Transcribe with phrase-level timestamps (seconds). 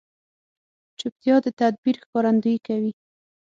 [0.99, 2.91] چوپتیا، د تدبیر ښکارندویي کوي.